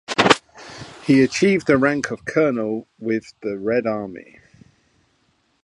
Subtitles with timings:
[1.03, 4.39] He achieved a rank of Colonel with the Red Army.